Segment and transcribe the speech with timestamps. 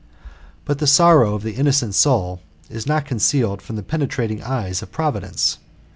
[0.65, 4.91] But the sorrow of the innocent soul is not concealed from the penetrating eyes of
[4.91, 5.59] Providence.